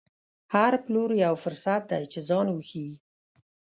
[0.55, 2.93] هر پلور یو فرصت دی چې ځان وښيي.